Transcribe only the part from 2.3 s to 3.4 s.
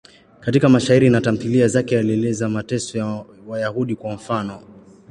mateso ya